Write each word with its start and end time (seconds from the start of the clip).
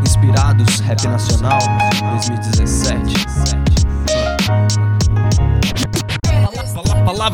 Inspirados, 0.00 0.80
Rap 0.86 1.04
Nacional 1.04 1.58
2017. 2.00 2.55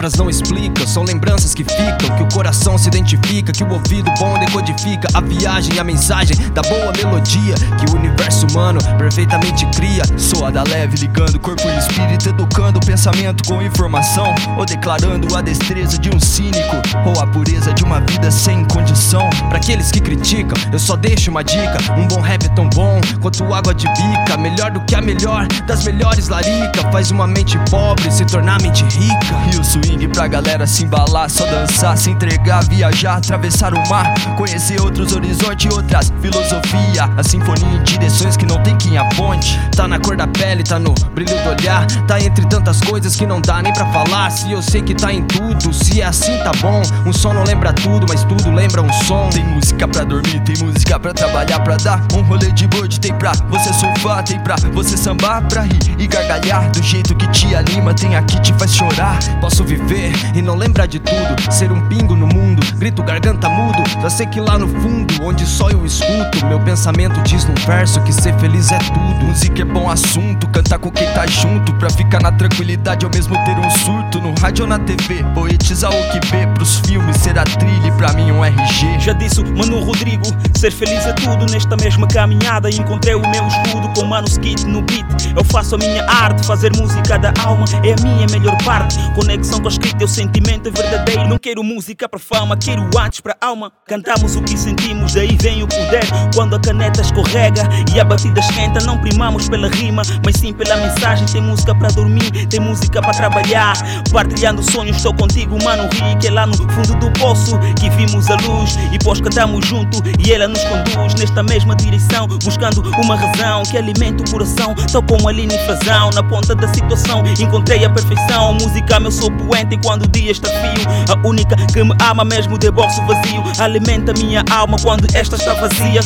Palavras 0.03 0.19
não 0.19 0.29
explicam, 0.29 0.85
são 0.85 1.05
lembranças 1.05 1.55
que 1.55 1.63
ficam. 1.63 2.17
Que 2.17 2.25
o 2.25 2.29
coração 2.35 2.77
se 2.77 2.89
identifica, 2.89 3.53
que 3.53 3.63
o 3.63 3.73
ouvido 3.73 4.11
bom 4.19 4.37
decodifica. 4.37 5.07
A 5.15 5.21
viagem 5.21 5.77
e 5.77 5.79
a 5.79 5.85
mensagem 5.85 6.37
da 6.51 6.61
boa 6.63 6.93
melodia 6.97 7.55
que 7.79 7.89
o 7.89 7.97
universo 7.97 8.49
humano 8.49 8.81
perfeitamente 8.99 9.65
cria. 9.67 10.03
Soa 10.19 10.51
da 10.51 10.65
leve, 10.65 10.97
ligando 10.97 11.39
corpo 11.39 11.63
e 11.69 11.79
espírito, 11.79 12.29
educando 12.29 12.81
o 12.81 12.85
pensamento 12.85 13.45
com 13.47 13.63
informação. 13.63 14.35
Ou 14.59 14.65
declarando 14.65 15.37
a 15.37 15.41
destreza 15.41 15.97
de 15.97 16.11
um 16.11 16.19
cínico, 16.19 16.83
ou 17.07 17.21
a 17.21 17.27
pureza 17.29 17.73
de 17.73 17.85
uma 17.85 18.01
vida 18.01 18.29
sem 18.29 18.65
condição. 18.65 19.31
Para 19.49 19.59
aqueles 19.59 19.93
que 19.93 20.01
criticam, 20.01 20.59
eu 20.73 20.81
só 20.81 20.97
deixo 20.97 21.31
uma 21.31 21.45
dica: 21.45 21.79
um 21.97 22.09
bom 22.09 22.21
rap 22.21 22.45
é 22.45 22.49
tão 22.49 22.69
bom 22.71 23.01
quanto 23.21 23.55
água 23.55 23.73
de 23.73 23.87
bica. 23.87 24.37
Melhor 24.37 24.73
do 24.73 24.81
que 24.81 24.97
a 24.97 25.01
melhor 25.01 25.47
das 25.65 25.85
melhores 25.85 26.27
larica. 26.27 26.91
Faz 26.91 27.13
uma 27.13 27.29
mente 27.29 27.57
pobre 27.71 28.11
se 28.11 28.25
tornar 28.25 28.61
mente 28.61 28.83
rica. 28.83 29.37
E 29.55 29.61
o 29.61 29.63
swing 29.63 29.92
pra 30.09 30.27
galera 30.27 30.67
se 30.67 30.85
embalar, 30.85 31.31
só 31.31 31.45
dançar, 31.47 31.97
se 31.97 32.11
entregar, 32.11 32.65
viajar, 32.65 33.17
atravessar 33.17 33.75
o 33.75 33.89
mar, 33.89 34.13
conhecer 34.37 34.81
outros 34.81 35.13
horizontes, 35.13 35.73
outras 35.73 36.13
filosofia. 36.21 37.05
A 37.17 37.23
sinfonia 37.23 37.79
em 37.79 37.83
direções 37.83 38.37
que 38.37 38.47
não 38.47 38.63
tem 38.63 38.77
quem 38.77 38.99
aponte. 38.99 39.59
Tá 39.75 39.87
na 39.87 39.99
cor 39.99 40.17
da 40.17 40.27
pele, 40.27 40.63
tá 40.63 40.79
no 40.79 40.95
brilho 41.15 41.37
do 41.43 41.51
olhar, 41.51 41.87
tá 42.07 42.21
entre 42.21 42.47
tantas 42.47 42.81
coisas 42.81 43.17
que 43.17 43.27
não 43.27 43.41
dá 43.41 43.63
nem 43.63 43.73
pra 43.73 43.87
falar. 43.93 44.31
Se 44.31 44.51
eu 44.51 44.63
sei 44.63 44.83
que 44.83 44.95
tá 44.95 45.13
em 45.13 45.23
tudo, 45.25 45.73
se 45.73 46.01
é 46.01 46.05
assim 46.05 46.37
tá 46.39 46.53
bom. 46.61 46.83
Um 47.07 47.13
som 47.13 47.33
não 47.33 47.45
lembra 47.45 47.73
tudo, 47.73 48.07
mas 48.09 48.25
tudo 48.25 48.51
lembra 48.51 48.83
um 48.83 48.93
som. 49.05 49.29
Tem 49.31 49.45
música 49.45 49.87
pra 49.87 50.05
dormir, 50.05 50.41
tem 50.41 50.57
música 50.59 50.99
pra 50.99 51.13
trabalhar, 51.13 51.61
pra 51.61 51.77
dar 51.77 52.03
um 52.15 52.23
rolê 52.23 52.51
de 52.53 52.67
board, 52.67 52.99
tem 53.01 53.15
pra 53.15 53.33
você 53.49 53.73
surfar, 53.73 54.23
tem 54.23 54.39
pra 54.41 54.57
você 54.73 54.97
sambar, 54.97 55.43
pra 55.49 55.63
rir 55.63 55.97
e 55.99 56.07
gargalhar 56.07 56.71
do 56.71 56.83
jeito 56.83 57.15
que 57.15 57.27
te 57.29 57.55
anima, 57.55 57.95
tem 57.95 58.17
aqui 58.17 58.41
te 58.41 58.53
faz 58.55 58.75
chorar. 58.75 59.19
Posso 59.41 59.65
viver 59.65 59.92
e 60.35 60.43
não 60.43 60.57
lembrar 60.57 60.87
de 60.87 60.99
tudo, 60.99 61.53
ser 61.53 61.71
um 61.71 61.89
pingo 61.89 62.15
no 62.15 62.27
mundo, 62.27 62.63
grito 62.77 63.03
garganta 63.03 63.49
mudo. 63.49 63.83
Já 64.01 64.11
sei 64.11 64.27
que 64.27 64.41
lá 64.41 64.59
no 64.59 64.69
fundo, 64.69 65.15
onde 65.23 65.45
só 65.47 65.69
eu 65.71 65.85
escuto, 65.85 66.45
meu 66.47 66.59
pensamento 66.61 67.21
diz 67.23 67.45
num 67.45 67.55
verso 67.67 68.01
que 68.03 68.13
ser 68.13 68.35
feliz 68.39 68.71
é 68.73 68.79
tudo. 68.79 69.27
Música 69.27 69.63
é 69.63 69.65
bom 69.65 69.91
assunto, 69.91 70.49
cantar 70.49 70.79
com 70.79 70.91
quem 70.91 71.07
tá 71.13 71.27
junto, 71.27 71.73
pra 71.75 71.91
ficar 71.91 72.21
na 72.21 72.33
tranquilidade 72.33 73.05
ao 73.05 73.11
mesmo 73.13 73.35
ter 73.45 73.59
um 73.59 73.71
surto. 73.71 74.21
No 74.21 74.35
rádio 74.41 74.65
ou 74.65 74.69
na 74.69 74.79
TV, 74.79 75.25
poetizar 75.35 75.91
o 75.91 76.11
que 76.11 76.27
vê 76.29 76.47
pros 76.49 76.79
filmes, 76.81 77.17
ser 77.19 77.39
a 77.39 77.45
trilha 77.45 77.89
e 77.89 77.93
pra 77.93 78.13
mim 78.13 78.31
um 78.31 78.45
RG. 78.45 79.01
Já 79.01 79.13
disse 79.13 79.43
Mano 79.45 79.81
Rodrigo, 79.81 80.25
ser 80.55 80.71
feliz 80.71 81.07
é 81.07 81.13
tudo. 81.13 81.47
Nesta 81.51 81.77
mesma 81.77 82.07
caminhada 82.07 82.71
encontrei 82.71 83.15
o 83.15 83.21
meu 83.21 83.47
escudo 83.47 83.89
com 83.95 84.07
Mano 84.07 84.29
Skit 84.29 84.67
no 84.67 84.83
beat. 84.83 85.33
Eu 85.37 85.45
faço 85.45 85.75
a 85.75 85.79
minha 85.79 86.05
arte, 86.09 86.47
fazer 86.47 86.73
música 86.77 87.19
da 87.19 87.33
alma 87.45 87.65
é 87.85 87.93
a 87.93 88.03
minha 88.03 88.27
melhor 88.31 88.57
parte. 88.65 88.99
Conexão 89.15 89.61
com 89.61 89.69
a 89.69 89.71
escrita, 89.83 90.05
o 90.05 90.09
sentimento 90.09 90.69
é 90.69 90.73
verdadeiro. 90.73 91.29
Não 91.29 91.39
quero 91.39 91.63
música 91.63 92.09
para 92.09 92.19
fama, 92.19 92.57
quero 92.57 92.89
artes 92.97 93.21
para 93.21 93.37
alma. 93.41 93.73
Cantamos 93.87 94.37
o 94.37 94.43
que 94.43 94.57
sentimos, 94.57 95.15
daí 95.15 95.37
vem 95.41 95.63
o 95.63 95.67
poder. 95.67 96.05
Quando 96.35 96.55
a 96.55 96.61
caneta 96.61 97.01
escorrega 97.01 97.69
e 97.93 98.01
a 98.01 98.05
batida 98.05 98.41
esquenta, 98.41 98.81
não 98.85 98.99
primamos 98.99 99.49
pela 99.49 99.69
rima, 99.69 100.03
mas 100.25 100.37
sim 100.37 100.53
pela 100.53 100.77
mensagem. 100.77 101.27
Tem 101.27 101.43
música 101.43 101.75
para 101.75 101.89
dormir, 101.89 102.47
tem 102.47 102.61
música 102.61 103.01
para 103.03 103.13
trabalhar. 103.13 103.75
Partilhando 104.13 104.63
sonhos, 104.63 104.97
estou 104.97 105.15
contigo, 105.15 105.63
mano. 105.63 105.89
Ri 105.93 106.17
que 106.21 106.29
é 106.29 106.31
lá 106.31 106.47
no 106.47 106.55
fundo 106.55 106.95
do 106.99 107.11
poço 107.19 107.59
que 107.81 107.91
vimos 107.91 108.31
a 108.31 108.37
luz 108.37 108.77
e 108.93 108.99
pós 109.03 109.21
cantamos 109.21 109.67
junto 109.67 109.99
e 110.25 110.33
ela 110.33 110.47
nos 110.47 110.63
conduz 110.65 111.15
nesta 111.15 111.43
mesma 111.43 111.75
direção, 111.75 112.29
buscando 112.29 112.83
uma 113.03 113.17
razão 113.17 113.63
que 113.65 113.77
alimenta 113.77 114.23
o 114.23 114.31
coração, 114.31 114.75
tal 114.91 115.03
como 115.03 115.29
a 115.29 115.33
linha 115.33 115.59
frazão. 115.65 116.11
Na 116.11 116.23
ponta 116.23 116.55
da 116.55 116.69
situação 116.69 117.23
encontrei 117.41 117.85
a 117.85 117.91
perfeição. 117.91 118.55
Música, 118.55 119.01
meu 119.01 119.11
sou 119.11 119.31
poente 119.31 119.72
quando 119.81 120.05
o 120.05 120.09
dia 120.09 120.33
está 120.33 120.49
frio. 120.49 120.87
A 121.09 121.27
única 121.27 121.57
que 121.73 121.83
me 121.83 121.95
ama 122.09 122.25
mesmo 122.25 122.59
de 122.59 122.71
bolso 122.71 123.01
vazio, 123.07 123.43
alimenta 123.59 124.13
minha 124.15 124.45
alma 124.51 124.77
quando 124.83 125.07
esta 125.15 125.37
está 125.37 125.55
vazia. 125.55 126.01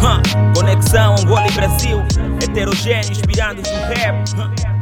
Huh. 0.00 0.54
Conexão 0.54 1.14
Angola 1.18 1.46
e 1.48 1.52
Brasil, 1.52 2.02
heterogêneo, 2.42 3.10
inspirando 3.10 3.62
no 3.62 3.94
rap. 3.94 4.24
Huh. 4.36 4.72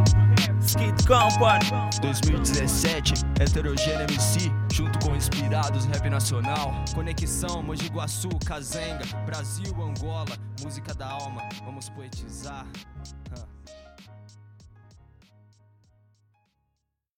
Skid 0.70 1.04
Company 1.04 1.68
2017, 2.00 3.14
Heterogêneo 3.40 4.02
MC, 4.02 4.52
junto 4.72 4.98
com 5.04 5.16
Inspirados 5.16 5.84
Rap 5.86 6.08
Nacional. 6.08 6.72
Conexão 6.94 7.60
Mogi 7.60 7.88
Guaçu, 7.88 8.28
Kazenga, 8.46 9.04
Brasil, 9.26 9.74
Angola, 9.82 10.36
música 10.62 10.94
da 10.94 11.08
alma, 11.08 11.42
vamos 11.64 11.88
poetizar. 11.88 12.64